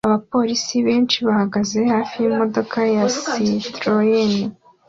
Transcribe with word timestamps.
Abapolisi 0.07 0.75
benshi 0.87 1.17
bahagaze 1.27 1.79
hafi 1.93 2.15
yimodoka 2.23 2.77
ya 2.95 3.05
Citroen 3.61 4.35